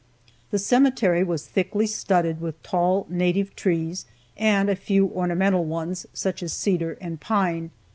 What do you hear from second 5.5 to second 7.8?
ones, such as cedar and pine.